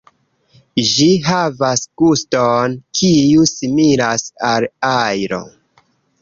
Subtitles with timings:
[0.91, 5.43] Ĝi havas guston, kiu similas al ajlo.